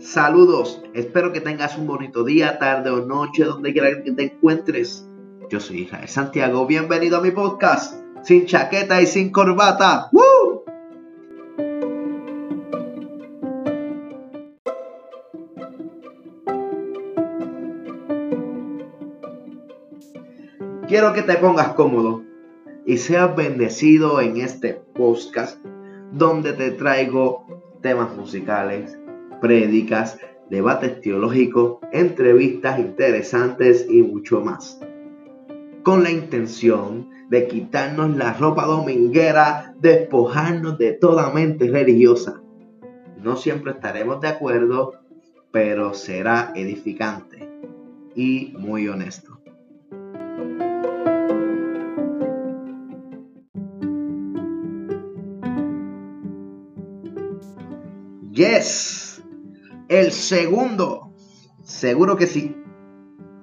[0.00, 5.06] Saludos, espero que tengas un bonito día, tarde o noche, donde quiera que te encuentres.
[5.50, 10.08] Yo soy Israel Santiago, bienvenido a mi podcast, sin chaqueta y sin corbata.
[20.88, 22.22] Quiero que te pongas cómodo
[22.86, 25.62] y seas bendecido en este podcast
[26.12, 27.44] donde te traigo
[27.82, 28.96] temas musicales,
[29.40, 30.18] prédicas,
[30.48, 34.80] debates teológicos, entrevistas interesantes y mucho más.
[35.82, 42.40] Con la intención de quitarnos la ropa dominguera, despojarnos de toda mente religiosa.
[43.20, 44.94] No siempre estaremos de acuerdo,
[45.50, 47.48] pero será edificante
[48.14, 49.35] y muy honesto.
[58.36, 59.22] Yes.
[59.88, 61.14] El segundo,
[61.62, 62.54] seguro que sí.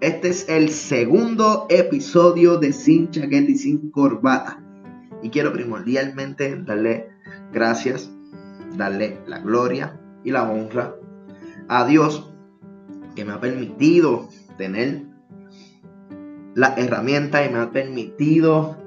[0.01, 4.63] Este es el segundo episodio de Sin Chaqueta y Sin Corbata.
[5.23, 7.09] Y quiero primordialmente darle
[7.51, 8.11] gracias,
[8.77, 10.93] darle la gloria y la honra
[11.69, 12.31] a Dios
[13.15, 15.07] que me ha permitido tener
[16.53, 18.77] la herramienta y me ha permitido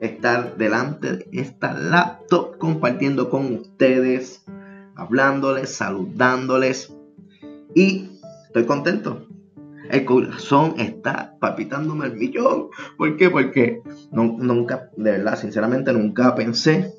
[0.00, 4.44] estar delante de esta laptop compartiendo con ustedes
[4.96, 6.94] hablándoles, saludándoles.
[7.74, 8.10] Y
[8.46, 9.26] estoy contento.
[9.90, 12.68] El corazón está palpitándome el millón.
[12.96, 13.30] ¿Por qué?
[13.30, 16.94] Porque nunca, de verdad, sinceramente, nunca pensé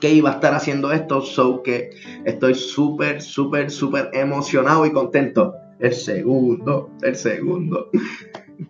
[0.00, 1.22] que iba a estar haciendo esto.
[1.22, 1.90] So que
[2.24, 5.54] estoy súper, súper, súper emocionado y contento.
[5.80, 7.90] El segundo, el segundo.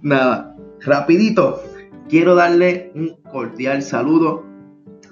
[0.00, 1.62] Nada, rapidito.
[2.08, 4.44] Quiero darle un cordial saludo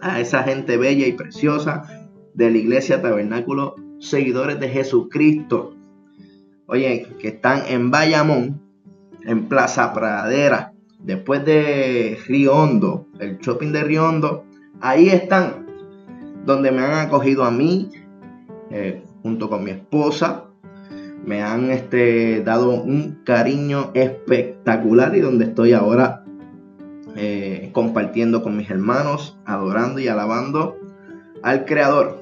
[0.01, 2.02] a esa gente bella y preciosa
[2.35, 5.75] de la iglesia Tabernáculo, seguidores de Jesucristo.
[6.67, 8.61] Oye, que están en Bayamón,
[9.25, 14.45] en Plaza Pradera, después de Río Hondo, el shopping de Río Hondo,
[14.81, 15.67] ahí están,
[16.45, 17.91] donde me han acogido a mí,
[18.71, 20.45] eh, junto con mi esposa,
[21.25, 26.25] me han este, dado un cariño espectacular y donde estoy ahora
[27.15, 30.77] eh, compartiendo con mis hermanos, adorando y alabando
[31.43, 32.22] al Creador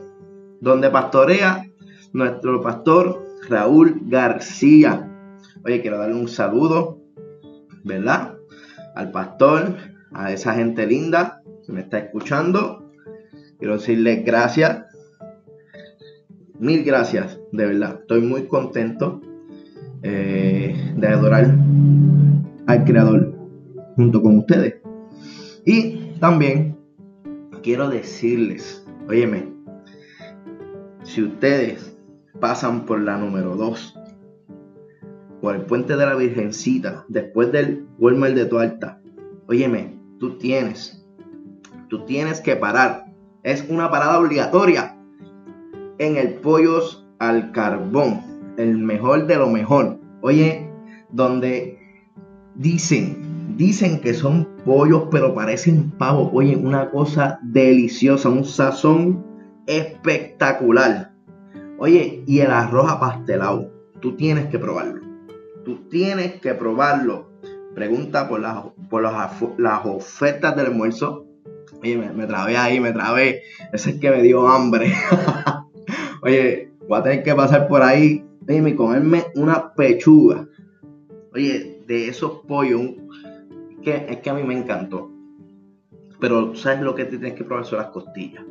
[0.61, 1.67] donde pastorea
[2.13, 5.09] nuestro pastor Raúl García.
[5.65, 7.01] Oye, quiero darle un saludo,
[7.85, 8.35] ¿verdad?
[8.95, 9.77] Al pastor,
[10.13, 12.91] a esa gente linda que me está escuchando.
[13.59, 14.87] Quiero decirle gracias.
[16.59, 18.01] Mil gracias, de verdad.
[18.01, 19.21] Estoy muy contento
[20.03, 21.55] eh, de adorar
[22.67, 23.35] al Creador
[23.97, 24.77] junto con ustedes.
[25.65, 26.77] Y también
[27.63, 29.60] quiero decirles, óyeme,
[31.11, 31.97] si ustedes
[32.39, 33.99] pasan por la número 2,
[35.41, 39.01] por el puente de la Virgencita, después del Walmart de Tualta,
[39.49, 41.05] óyeme, tú tienes,
[41.89, 43.07] tú tienes que parar.
[43.43, 44.97] Es una parada obligatoria
[45.99, 49.99] en el Pollos al Carbón, el mejor de lo mejor.
[50.21, 50.71] Oye,
[51.11, 51.77] donde
[52.55, 56.31] dicen, dicen que son pollos, pero parecen pavos.
[56.33, 59.30] Oye, una cosa deliciosa, un sazón
[59.71, 61.13] espectacular.
[61.79, 63.71] Oye, y el arroz apastelado,
[64.01, 65.01] tú tienes que probarlo.
[65.65, 67.31] Tú tienes que probarlo.
[67.75, 71.25] Pregunta por las, por las, ofertas del almuerzo.
[71.81, 73.43] Oye, me, trabé ahí, me trabé.
[73.73, 74.93] Ese es que me dio hambre.
[76.23, 80.49] Oye, voy a tener que pasar por ahí y comerme una pechuga.
[81.33, 82.81] Oye, de esos pollos,
[83.85, 85.13] que, es que a mí me encantó.
[86.19, 87.65] Pero, ¿sabes lo que tienes que probar?
[87.65, 88.45] Son las costillas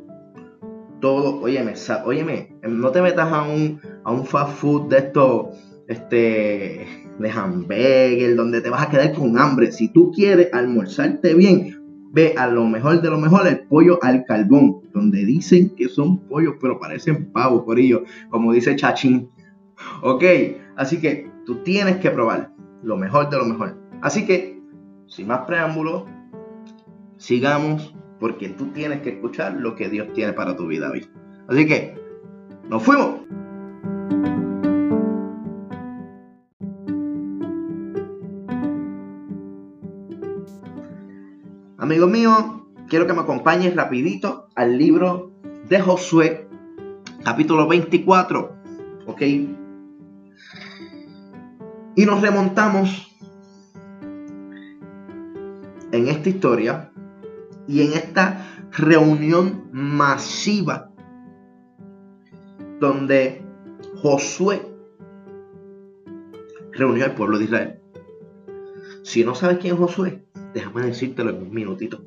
[0.99, 1.73] todo, óyeme,
[2.05, 5.51] óyeme, no te metas a un, a un fast food de esto,
[5.87, 6.85] este,
[7.19, 9.71] de hamburger, donde te vas a quedar con hambre.
[9.71, 11.79] Si tú quieres almorzarte bien,
[12.11, 16.19] ve a lo mejor de lo mejor el pollo al carbón, donde dicen que son
[16.27, 19.29] pollos, pero parecen pavos por ello, como dice Chachín.
[20.01, 20.24] Ok,
[20.75, 22.53] así que tú tienes que probar
[22.83, 23.77] lo mejor de lo mejor.
[24.01, 24.62] Así que,
[25.07, 26.03] sin más preámbulos,
[27.18, 31.10] sigamos porque tú tienes que escuchar lo que Dios tiene para tu vida hoy.
[31.48, 31.95] Así que,
[32.69, 33.21] nos fuimos.
[41.77, 45.31] Amigo mío, quiero que me acompañes rapidito al libro
[45.69, 46.48] de Josué,
[47.24, 48.56] capítulo 24,
[49.07, 49.22] ¿ok?
[51.95, 53.18] Y nos remontamos
[55.92, 56.92] en esta historia
[57.69, 60.92] Y en esta reunión masiva,
[62.80, 63.44] donde
[64.01, 64.66] Josué
[66.71, 67.80] reunió al pueblo de Israel.
[69.04, 70.24] Si no sabes quién es Josué,
[70.56, 72.04] déjame decírtelo en un minutito.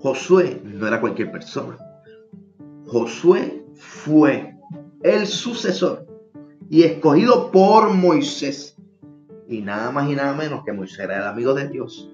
[0.00, 1.78] Josué no era cualquier persona.
[2.84, 4.54] Josué fue
[5.02, 6.06] el sucesor
[6.68, 8.76] y escogido por Moisés.
[9.48, 12.13] Y nada más y nada menos que Moisés era el amigo de Dios.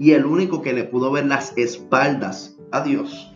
[0.00, 3.32] Y el único que le pudo ver las espaldas a Dios.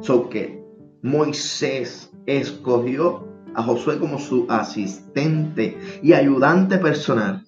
[0.00, 0.62] So que
[1.02, 7.44] Moisés escogió a Josué como su asistente y ayudante personal.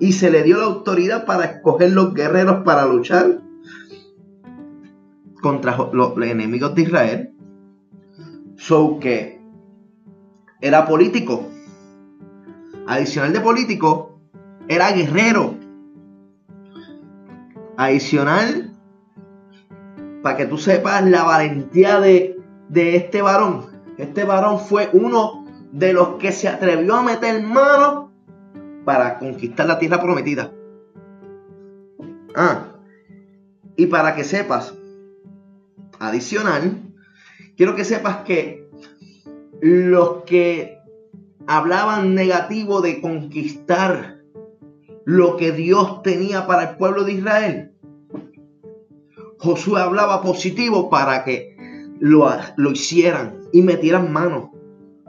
[0.00, 3.42] Y se le dio la autoridad para escoger los guerreros para luchar
[5.42, 7.34] contra los enemigos de Israel.
[8.56, 9.40] So que
[10.60, 11.48] era político.
[12.86, 14.20] Adicional de político,
[14.68, 15.65] era guerrero.
[17.76, 18.72] Adicional,
[20.22, 23.66] para que tú sepas la valentía de, de este varón.
[23.98, 28.12] Este varón fue uno de los que se atrevió a meter mano
[28.84, 30.52] para conquistar la tierra prometida.
[32.34, 32.68] Ah,
[33.76, 34.74] y para que sepas,
[35.98, 36.82] adicional,
[37.56, 38.68] quiero que sepas que
[39.60, 40.78] los que
[41.46, 44.15] hablaban negativo de conquistar
[45.06, 47.72] lo que Dios tenía para el pueblo de Israel,
[49.38, 51.56] Josué hablaba positivo para que
[52.00, 54.52] lo, lo hicieran y metieran mano.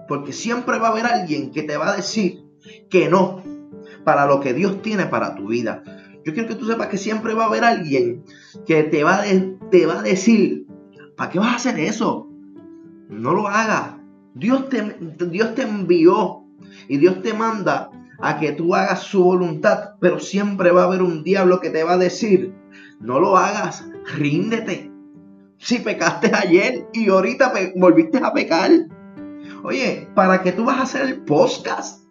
[0.07, 2.43] Porque siempre va a haber alguien que te va a decir
[2.89, 3.41] que no
[4.03, 5.81] para lo que Dios tiene para tu vida.
[6.23, 8.23] Yo quiero que tú sepas que siempre va a haber alguien
[8.67, 9.23] que te va,
[9.71, 10.67] te va a decir,
[11.15, 12.29] ¿para qué vas a hacer eso?
[13.09, 13.95] No lo hagas.
[14.35, 14.95] Dios te,
[15.25, 16.43] Dios te envió
[16.87, 21.01] y Dios te manda a que tú hagas su voluntad, pero siempre va a haber
[21.01, 22.53] un diablo que te va a decir,
[22.99, 23.85] no lo hagas,
[24.15, 24.91] ríndete.
[25.57, 28.71] Si pecaste ayer y ahorita volviste a pecar.
[29.63, 32.03] Oye, ¿para qué tú vas a hacer el podcast?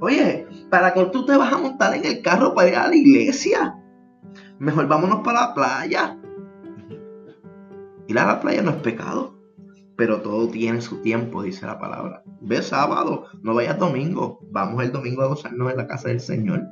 [0.00, 2.96] Oye, ¿para qué tú te vas a montar en el carro para ir a la
[2.96, 3.76] iglesia?
[4.58, 6.18] Mejor vámonos para la playa.
[8.06, 9.35] Ir a la playa no es pecado,
[9.96, 12.22] pero todo tiene su tiempo, dice la palabra.
[12.40, 14.40] Ve sábado, no vayas domingo.
[14.50, 16.64] Vamos el domingo a gozarnos en la casa del Señor.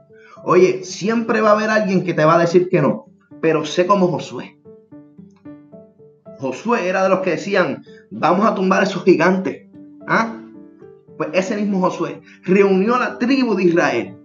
[0.44, 3.06] Oye, siempre va a haber alguien que te va a decir que no,
[3.40, 4.60] pero sé como Josué.
[6.38, 9.68] Josué era de los que decían, vamos a tumbar a esos gigantes.
[10.06, 10.40] ¿Ah?
[11.16, 14.18] Pues ese mismo Josué reunió a la tribu de Israel.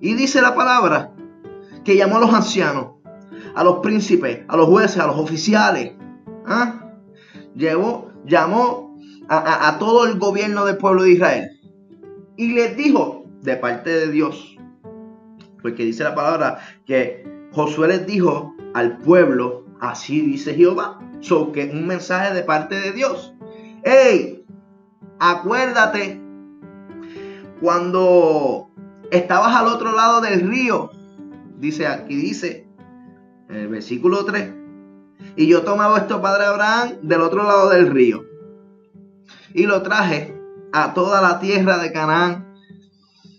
[0.00, 1.12] Y dice la palabra
[1.84, 2.93] que llamó a los ancianos,
[3.54, 5.92] a los príncipes, a los jueces, a los oficiales.
[6.46, 6.92] ¿ah?
[7.54, 8.96] Llevó, llamó
[9.28, 11.50] a, todo el gobierno del pueblo de Israel.
[12.36, 14.56] Y les dijo de parte de Dios,
[15.62, 21.70] porque dice la palabra que Josué les dijo al pueblo, así dice Jehová, so que
[21.72, 23.34] un mensaje de parte de Dios.
[23.84, 24.44] Hey,
[25.20, 26.20] acuérdate
[27.60, 28.70] cuando
[29.10, 30.90] estabas al otro lado del río,
[31.58, 32.63] dice aquí, dice
[33.48, 34.52] el versículo 3,
[35.36, 38.24] y yo tomaba vuestro padre Abraham del otro lado del río,
[39.52, 40.34] y lo traje
[40.72, 42.54] a toda la tierra de Canaán,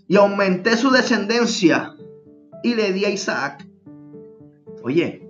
[0.08, 1.96] y aumenté su descendencia,
[2.64, 3.66] y le di a Isaac
[4.86, 5.28] Oye,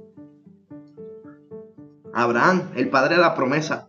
[2.14, 3.88] Abraham, el padre de la promesa,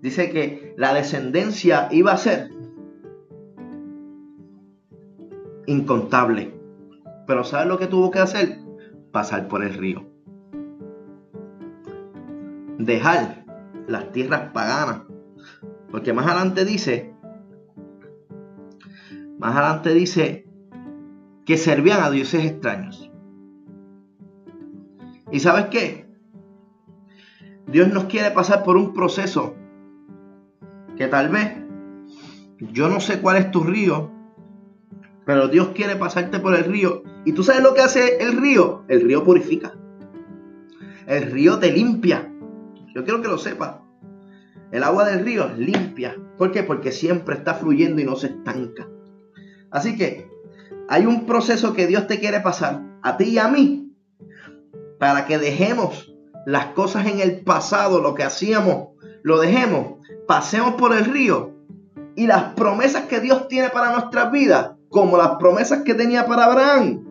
[0.00, 2.48] dice que la descendencia iba a ser
[5.66, 6.54] incontable.
[7.26, 8.60] Pero ¿sabes lo que tuvo que hacer?
[9.12, 10.06] Pasar por el río.
[12.78, 13.44] Dejar
[13.86, 15.02] las tierras paganas.
[15.90, 17.14] Porque más adelante dice,
[19.38, 20.46] más adelante dice
[21.46, 23.10] que servían a dioses extraños.
[25.30, 26.06] ¿Y sabes qué?
[27.66, 29.54] Dios nos quiere pasar por un proceso
[30.96, 31.56] que tal vez
[32.58, 34.10] yo no sé cuál es tu río,
[35.28, 37.02] pero Dios quiere pasarte por el río.
[37.26, 38.86] ¿Y tú sabes lo que hace el río?
[38.88, 39.74] El río purifica.
[41.06, 42.32] El río te limpia.
[42.94, 43.74] Yo quiero que lo sepas.
[44.72, 46.16] El agua del río limpia.
[46.38, 46.62] ¿Por qué?
[46.62, 48.88] Porque siempre está fluyendo y no se estanca.
[49.70, 50.30] Así que
[50.88, 53.92] hay un proceso que Dios te quiere pasar a ti y a mí
[54.98, 56.10] para que dejemos
[56.46, 61.52] las cosas en el pasado, lo que hacíamos, lo dejemos, pasemos por el río
[62.16, 66.44] y las promesas que Dios tiene para nuestras vidas, como las promesas que tenía para
[66.44, 67.04] Abraham,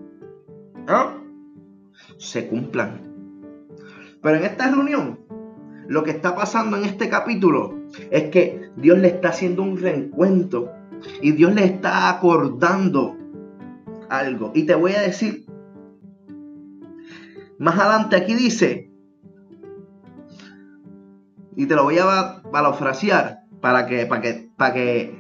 [0.88, 1.18] ¿ah?
[2.18, 3.02] se cumplan.
[4.22, 5.20] Pero en esta reunión,
[5.88, 7.76] lo que está pasando en este capítulo
[8.12, 10.72] es que Dios le está haciendo un reencuentro
[11.22, 13.16] y Dios le está acordando
[14.10, 14.52] algo.
[14.54, 15.46] Y te voy a decir
[17.60, 18.92] Más adelante aquí dice,
[21.56, 25.17] y te lo voy a parafrasear para que, para que, para que,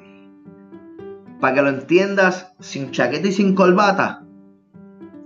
[1.39, 4.23] para que lo entiendas sin chaqueta y sin corbata.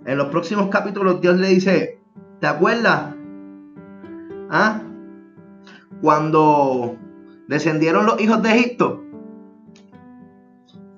[0.06, 2.00] En los próximos capítulos Dios le dice,
[2.40, 3.16] ¿te acuerdas?
[4.50, 4.82] ¿Ah?
[6.02, 6.98] Cuando
[7.48, 9.04] descendieron los hijos de Egipto,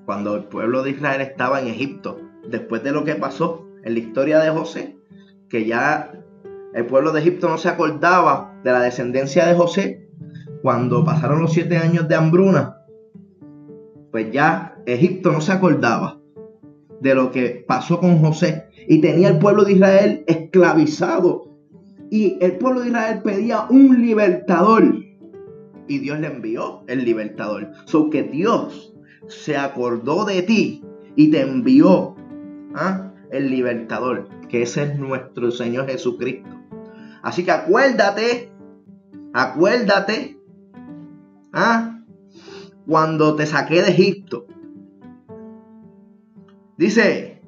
[0.06, 4.00] cuando el pueblo de Israel estaba en Egipto, después de lo que pasó en la
[4.00, 4.98] historia de José,
[5.50, 6.12] que ya
[6.74, 10.10] el pueblo de Egipto no se acordaba de la descendencia de José,
[10.62, 12.83] cuando pasaron los siete años de hambruna,
[14.14, 16.20] pues ya Egipto no se acordaba
[17.02, 21.52] de lo que pasó con José y tenía el pueblo de Israel esclavizado.
[22.12, 24.84] Y el pueblo de Israel pedía un libertador.
[25.88, 27.72] Y Dios le envió el libertador.
[27.86, 28.94] So que Dios
[29.28, 30.84] se acordó de ti
[31.16, 32.16] y te envió
[32.76, 33.12] ¿ah?
[33.32, 36.56] el libertador, que ese es nuestro Señor Jesucristo.
[37.24, 38.52] Así que acuérdate,
[39.34, 40.38] acuérdate,
[41.52, 41.93] ¿ah?
[42.88, 44.46] Cuando te saqué de Egipto.
[46.78, 47.42] Dice,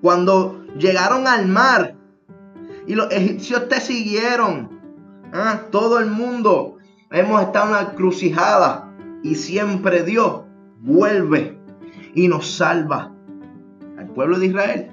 [0.00, 1.96] cuando llegaron al mar
[2.86, 4.70] y los egipcios te siguieron,
[5.32, 5.62] ¿ah?
[5.70, 6.76] todo el mundo
[7.10, 10.42] hemos estado en una crucijada y siempre Dios
[10.80, 11.58] vuelve
[12.14, 13.14] y nos salva.
[13.98, 14.90] Al pueblo de Israel,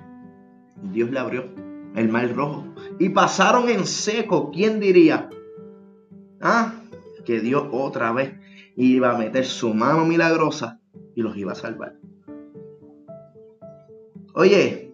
[0.91, 1.45] Dios le abrió
[1.95, 2.65] el mar rojo
[3.00, 4.51] y pasaron en seco.
[4.51, 5.29] ¿Quién diría?
[6.41, 6.74] Ah,
[7.24, 8.33] que Dios otra vez
[8.75, 10.79] iba a meter su mano milagrosa
[11.15, 11.96] y los iba a salvar.
[14.34, 14.94] Oye,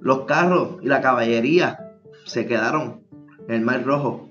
[0.00, 3.02] los carros y la caballería se quedaron
[3.48, 4.30] en el mar rojo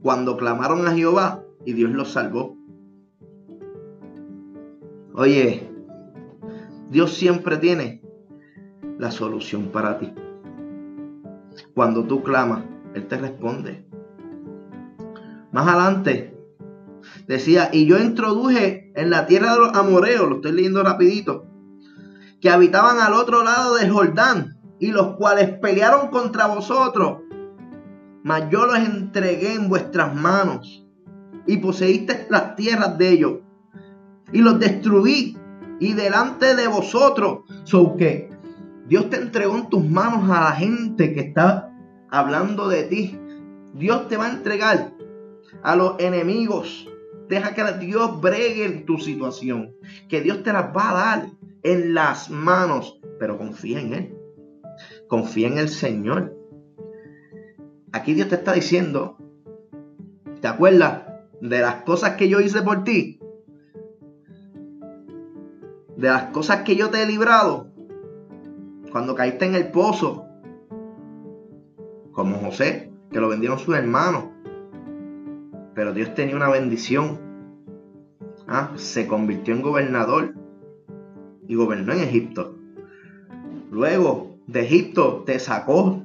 [0.00, 2.56] cuando clamaron a Jehová y Dios los salvó.
[5.14, 5.68] Oye,
[6.90, 8.02] Dios siempre tiene
[8.98, 10.12] la solución para ti.
[11.74, 13.91] Cuando tú clamas, Él te responde.
[15.52, 16.36] Más adelante
[17.26, 21.46] decía, y yo introduje en la tierra de los amoreos, lo estoy leyendo rapidito,
[22.40, 27.18] que habitaban al otro lado del Jordán, y los cuales pelearon contra vosotros,
[28.24, 30.84] mas yo los entregué en vuestras manos,
[31.46, 33.32] y poseíste las tierras de ellos
[34.32, 35.36] y los destruí
[35.80, 37.40] y delante de vosotros.
[37.64, 38.30] So que
[38.86, 41.70] Dios te entregó en tus manos a la gente que está
[42.10, 43.18] hablando de ti.
[43.74, 44.91] Dios te va a entregar
[45.62, 46.88] a los enemigos.
[47.28, 49.74] Deja que Dios bregue en tu situación.
[50.08, 51.26] Que Dios te las va a dar
[51.62, 53.00] en las manos.
[53.18, 54.14] Pero confía en Él.
[55.08, 56.36] Confía en el Señor.
[57.92, 59.18] Aquí Dios te está diciendo,
[60.40, 61.02] ¿te acuerdas
[61.40, 63.18] de las cosas que yo hice por ti?
[66.02, 67.68] de las cosas que yo te he librado,
[68.90, 70.26] cuando caíste en el pozo,
[72.10, 74.24] como José, que lo vendieron sus hermanos,
[75.74, 77.20] pero Dios tenía una bendición.
[78.46, 80.34] Ah, se convirtió en gobernador
[81.48, 82.56] y gobernó en Egipto.
[83.70, 86.02] Luego de Egipto te sacó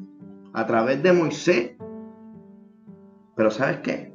[0.53, 1.71] a través de Moisés.
[3.35, 4.13] Pero ¿sabes qué?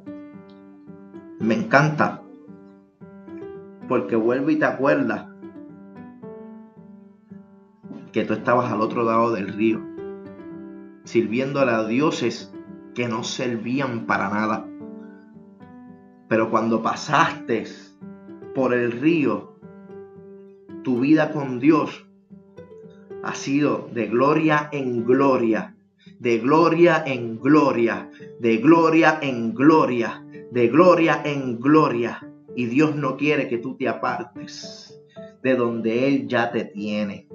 [1.39, 2.21] Me encanta.
[3.87, 5.27] Porque vuelve y te acuerdas
[8.11, 9.81] que tú estabas al otro lado del río,
[11.03, 12.53] sirviendo a dioses
[12.93, 14.67] que no servían para nada.
[16.33, 17.65] Pero cuando pasaste
[18.55, 19.53] por el río,
[20.83, 22.07] tu vida con Dios
[23.21, 25.75] ha sido de gloria en gloria,
[26.17, 28.09] de gloria en gloria,
[28.39, 32.27] de gloria en gloria, de gloria en gloria.
[32.55, 34.99] Y Dios no quiere que tú te apartes
[35.43, 37.27] de donde Él ya te tiene.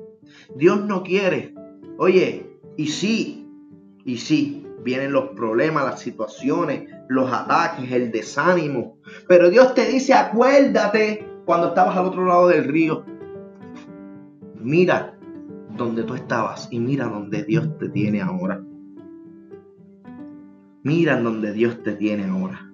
[0.56, 1.54] Dios no quiere.
[1.98, 3.46] Oye, y sí,
[4.04, 8.98] y sí, vienen los problemas, las situaciones, los ataques, el desánimo.
[9.28, 13.04] Pero Dios te dice, acuérdate cuando estabas al otro lado del río.
[14.60, 15.18] Mira
[15.76, 18.62] donde tú estabas y mira donde Dios te tiene ahora.
[20.82, 22.64] Mira donde Dios te tiene ahora.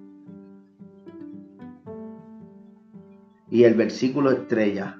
[3.49, 4.97] Y el versículo estrella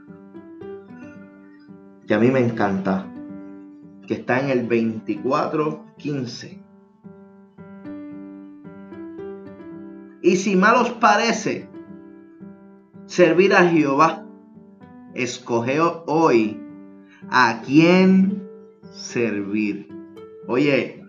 [2.07, 3.11] que a mí me encanta,
[4.07, 6.64] que está en el 24.15.
[10.25, 11.69] Y si mal os parece
[13.05, 14.25] servir a Jehová,
[15.13, 16.59] escoge hoy
[17.29, 18.49] a quién
[18.91, 19.87] servir.
[20.47, 20.99] Oye,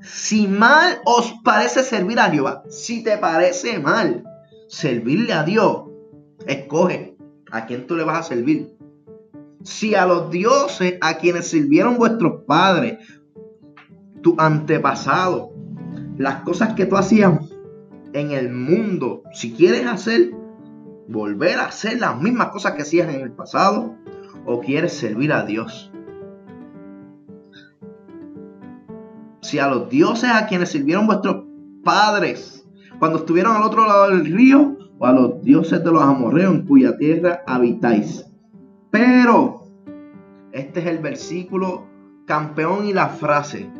[0.00, 4.24] si mal os parece servir a Jehová, si te parece mal
[4.66, 5.82] servirle a Dios,
[6.46, 7.18] escoge
[7.50, 8.74] ¿A quién tú le vas a servir?
[9.62, 12.96] Si a los dioses a quienes sirvieron vuestros padres,
[14.22, 15.55] tu antepasado,
[16.18, 17.40] las cosas que tú hacías
[18.12, 20.30] en el mundo, si quieres hacer,
[21.08, 23.94] volver a hacer las mismas cosas que hacías en el pasado,
[24.44, 25.92] o quieres servir a Dios.
[29.42, 31.44] Si a los dioses a quienes sirvieron vuestros
[31.84, 32.66] padres
[32.98, 36.66] cuando estuvieron al otro lado del río, o a los dioses de los amorreos en
[36.66, 38.24] cuya tierra habitáis.
[38.90, 39.66] Pero,
[40.52, 41.86] este es el versículo
[42.24, 43.70] campeón y la frase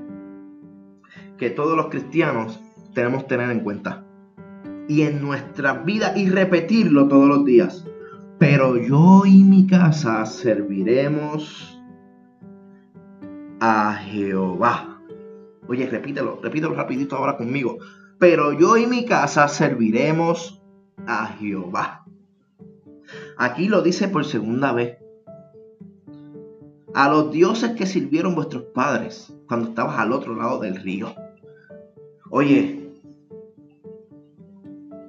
[1.39, 2.61] que todos los cristianos
[2.95, 4.05] tenemos que tener en cuenta.
[4.89, 7.85] Y en nuestra vida y repetirlo todos los días.
[8.39, 11.81] Pero yo y mi casa serviremos
[13.61, 15.01] a Jehová.
[15.69, 17.79] Oye, repítelo, repítelo rapidito ahora conmigo.
[18.19, 20.63] Pero yo y mi casa serviremos
[21.07, 22.05] a Jehová.
[23.37, 24.99] Aquí lo dice por segunda vez.
[26.95, 31.15] A los dioses que sirvieron vuestros padres cuando estabas al otro lado del río.
[32.31, 32.91] Oye,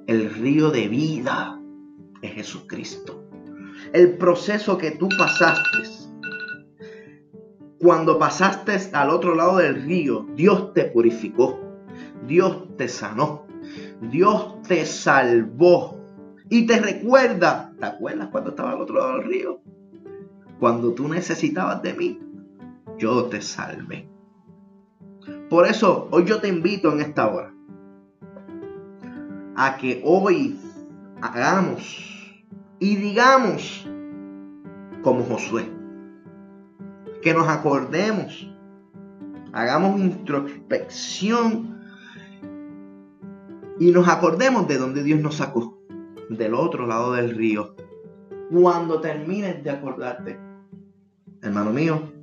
[0.06, 1.60] el río de vida
[2.22, 3.24] es Jesucristo.
[3.92, 5.78] El proceso que tú pasaste.
[7.80, 11.58] Cuando pasaste al otro lado del río, Dios te purificó.
[12.26, 13.46] Dios te sanó.
[14.10, 15.98] Dios te salvó.
[16.48, 17.72] Y te recuerda.
[17.78, 19.60] ¿Te acuerdas cuando estaba al otro lado del río?
[20.58, 22.20] Cuando tú necesitabas de mí,
[22.98, 24.08] yo te salvé.
[25.48, 27.54] Por eso hoy yo te invito en esta hora
[29.56, 30.60] a que hoy
[31.22, 32.38] hagamos
[32.78, 33.88] y digamos
[35.02, 35.64] como Josué.
[37.22, 38.48] Que nos acordemos,
[39.52, 41.80] hagamos introspección
[43.80, 45.78] y nos acordemos de donde Dios nos sacó,
[46.28, 47.74] del otro lado del río.
[48.52, 50.38] Cuando termines de acordarte,
[51.42, 52.17] hermano mío,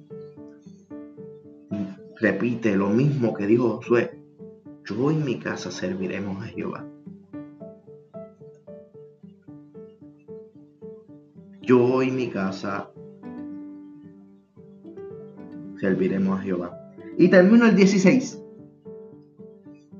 [2.26, 4.20] repite lo mismo que dijo Josué.
[4.84, 6.84] Yo en mi casa serviremos a Jehová.
[11.62, 12.90] Yo y mi casa
[15.80, 16.92] serviremos a Jehová.
[17.20, 18.42] Y termino el 16.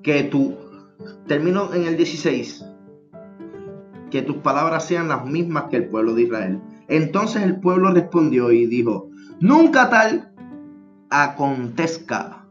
[0.02, 0.56] Que tú,
[1.28, 2.66] termino en el 16.
[4.10, 6.60] Que tus palabras sean las mismas que el pueblo de Israel.
[6.88, 10.35] Entonces el pueblo respondió y dijo, nunca tal
[11.24, 12.46] acontezca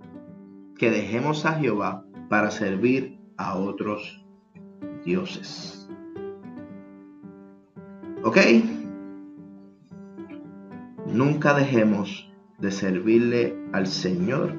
[0.78, 4.24] que dejemos a Jehová para servir a otros
[5.04, 5.88] dioses.
[8.22, 8.38] ¿Ok?
[11.06, 14.54] Nunca dejemos de servirle al Señor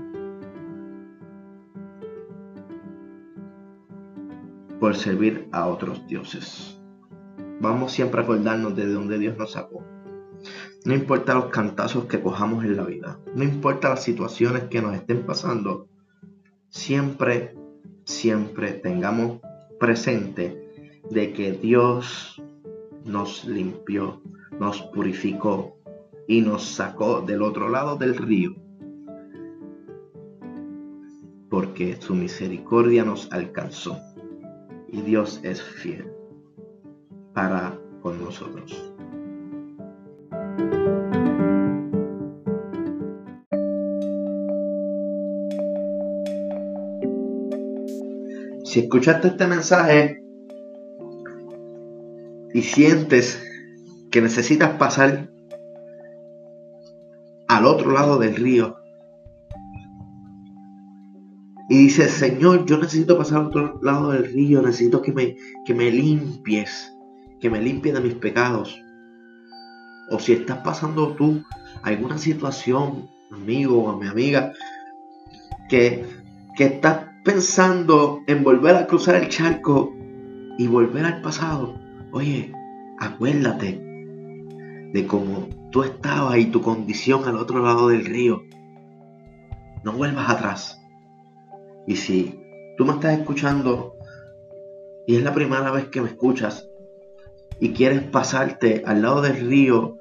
[4.80, 6.80] por servir a otros dioses.
[7.60, 9.84] Vamos siempre a acordarnos de dónde Dios nos sacó.
[10.86, 14.94] No importa los cantazos que cojamos en la vida, no importa las situaciones que nos
[14.94, 15.88] estén pasando,
[16.70, 17.56] siempre,
[18.04, 19.42] siempre tengamos
[19.80, 22.40] presente de que Dios
[23.04, 24.22] nos limpió,
[24.60, 25.76] nos purificó
[26.28, 28.56] y nos sacó del otro lado del río.
[31.50, 34.00] Porque su misericordia nos alcanzó
[34.88, 36.12] y Dios es fiel
[37.34, 38.95] para con nosotros.
[48.76, 50.22] Si escuchaste este mensaje
[52.54, 53.42] y sientes
[54.12, 55.32] que necesitas pasar
[57.48, 58.76] al otro lado del río
[61.70, 65.74] y dices, Señor, yo necesito pasar al otro lado del río, necesito que me, que
[65.74, 66.92] me limpies,
[67.40, 68.78] que me limpies de mis pecados.
[70.12, 71.42] O si estás pasando tú
[71.82, 74.52] alguna situación, amigo o mi amiga,
[75.70, 76.06] que,
[76.58, 79.92] que estás pensando en volver a cruzar el charco
[80.60, 81.74] y volver al pasado,
[82.14, 82.54] oye,
[83.00, 83.82] acuérdate
[84.94, 88.44] de cómo tú estabas y tu condición al otro lado del río.
[89.84, 90.80] No vuelvas atrás.
[91.88, 92.40] Y si
[92.78, 93.96] tú me estás escuchando
[95.08, 96.70] y es la primera vez que me escuchas
[97.60, 99.98] y quieres pasarte al lado del río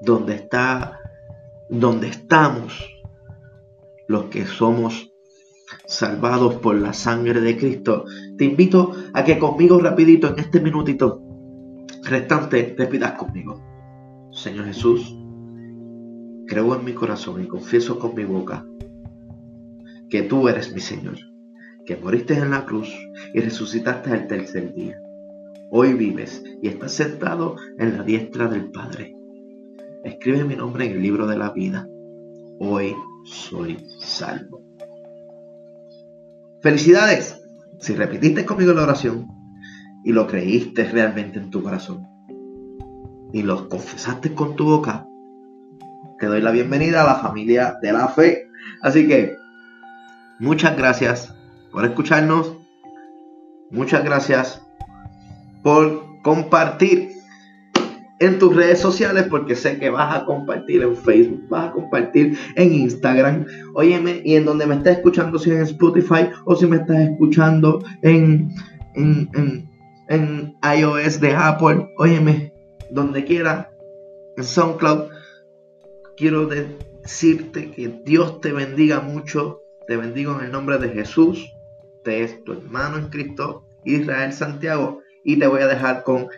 [0.00, 1.00] donde está
[1.68, 3.02] donde estamos
[4.06, 5.13] los que somos
[5.86, 8.04] salvados por la sangre de Cristo.
[8.36, 11.22] Te invito a que conmigo rapidito en este minutito
[12.04, 13.60] restante repitas conmigo.
[14.32, 15.16] Señor Jesús,
[16.46, 18.66] creo en mi corazón y confieso con mi boca
[20.10, 21.16] que tú eres mi Señor,
[21.86, 22.92] que moriste en la cruz
[23.32, 25.00] y resucitaste el tercer día.
[25.70, 29.16] Hoy vives y estás sentado en la diestra del Padre.
[30.04, 31.88] escribe mi nombre en el libro de la vida.
[32.60, 34.63] Hoy soy salvo.
[36.64, 37.38] Felicidades
[37.78, 39.28] si repetiste conmigo la oración
[40.02, 42.08] y lo creíste realmente en tu corazón
[43.34, 45.06] y lo confesaste con tu boca,
[46.18, 48.48] te doy la bienvenida a la familia de la fe.
[48.80, 49.36] Así que
[50.38, 51.34] muchas gracias
[51.70, 52.56] por escucharnos.
[53.70, 54.62] Muchas gracias
[55.62, 57.10] por compartir
[58.20, 62.38] en tus redes sociales porque sé que vas a compartir en Facebook, vas a compartir
[62.56, 66.76] en Instagram, óyeme, y en donde me estás escuchando, si en Spotify o si me
[66.76, 68.50] estás escuchando en,
[68.94, 69.68] en,
[70.08, 72.52] en, iOS de Apple, óyeme,
[72.90, 73.70] donde quiera,
[74.36, 75.08] en SoundCloud,
[76.16, 81.50] quiero decirte que Dios te bendiga mucho, te bendigo en el nombre de Jesús,
[82.04, 86.28] te es tu hermano en Cristo, Israel Santiago, y te voy a dejar con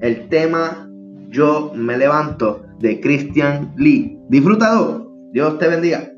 [0.00, 0.90] el tema
[1.28, 4.18] yo me levanto de Christian Lee.
[4.28, 5.10] Disfrutado.
[5.32, 6.13] Dios te bendiga.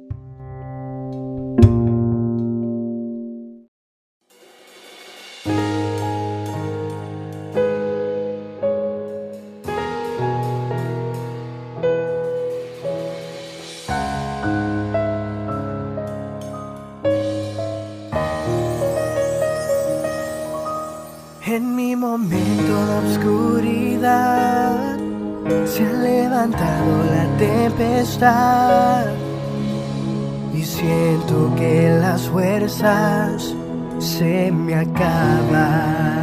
[30.54, 33.54] Y siento que las fuerzas
[33.98, 36.16] se me acaban.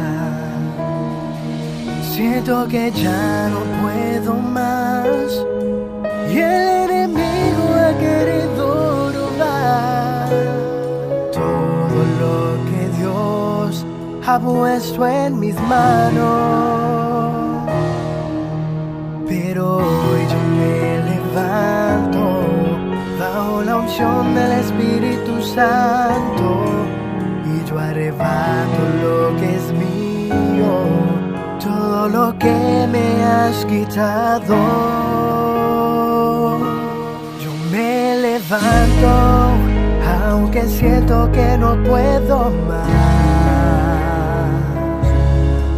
[2.12, 5.46] Siento que ya no puedo más.
[6.32, 10.30] Y el enemigo ha querido robar
[11.32, 12.36] todo lo
[12.70, 13.86] que Dios
[14.26, 17.34] ha puesto en mis manos.
[19.28, 20.23] Pero hoy
[23.94, 26.64] unción del Espíritu Santo
[27.46, 30.74] y yo arrebato lo que es mío,
[31.62, 34.56] todo lo que me has quitado.
[37.40, 39.08] Yo me levanto
[40.28, 42.88] aunque siento que no puedo más.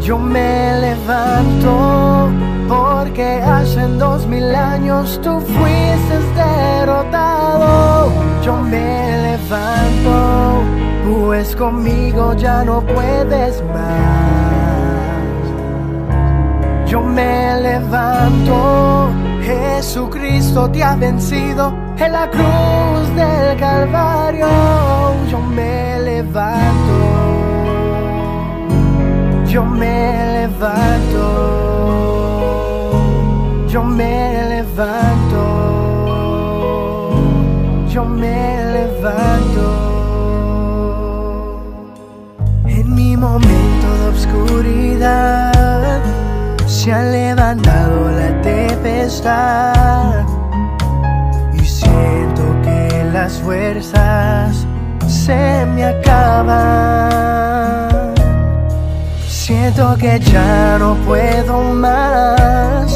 [0.01, 2.31] Yo me levanto
[2.69, 8.11] porque hace dos mil años tú fuiste derrotado.
[8.43, 10.63] Yo me levanto,
[11.09, 14.47] pues conmigo ya no puedes más.
[16.87, 19.11] Yo me levanto,
[19.43, 24.49] Jesucristo te ha vencido en la cruz del Calvario.
[25.31, 26.97] Yo me levanto,
[29.49, 31.66] yo me levanto
[33.77, 35.43] yo me levanto,
[37.91, 39.67] yo me levanto.
[42.65, 46.01] En mi momento de oscuridad
[46.67, 50.25] se ha levantado la tempestad
[51.53, 54.67] y siento que las fuerzas
[55.07, 57.05] se me acaban.
[59.29, 62.96] Siento que ya no puedo más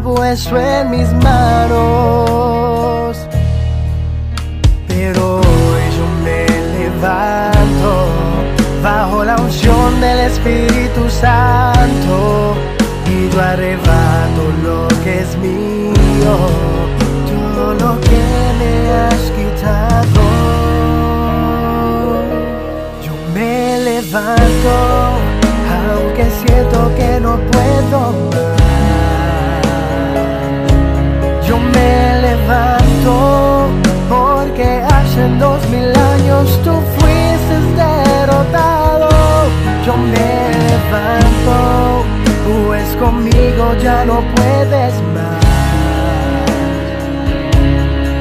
[0.00, 3.18] En mis manos.
[4.86, 6.46] Pero hoy yo me
[6.78, 8.06] levanto
[8.80, 12.54] bajo la unción del Espíritu Santo
[13.06, 16.36] y yo arrebato lo que es mío,
[17.26, 18.20] todo lo que
[18.60, 20.22] me has quitado.
[23.84, 24.74] levanto,
[25.90, 28.37] aunque siento que no puedo
[39.88, 42.04] Yo me levanto,
[42.46, 45.42] pues conmigo ya no puedes más.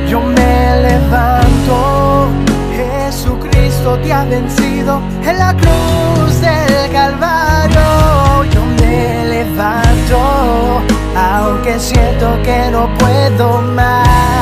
[0.10, 2.30] Yo me levanto,
[2.74, 8.46] Jesucristo te ha vencido en la cruz del Calvario.
[8.54, 10.82] Yo me levanto,
[11.18, 14.37] aunque siento que no puedo más.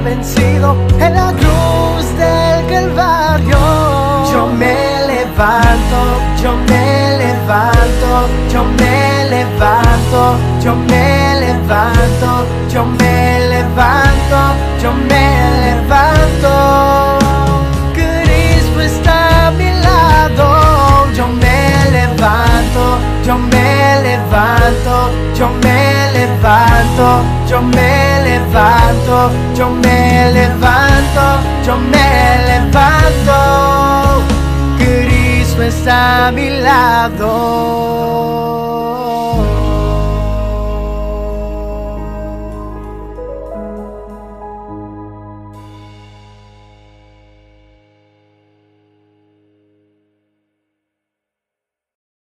[0.00, 3.58] Vencido en la cruz del Calvario.
[4.32, 6.00] Yo me levanto,
[6.42, 14.38] yo me levanto, yo me levanto, yo me levanto, yo me levanto,
[14.82, 15.24] yo me
[15.66, 17.18] levanto.
[17.92, 27.62] Cristo está a mi lado, yo me levanto, yo me levanto, yo me levanto, yo
[27.62, 28.07] me levanto,
[29.54, 34.22] yo me levanto, yo me levanto.
[34.78, 37.28] Cristo está a mi lado.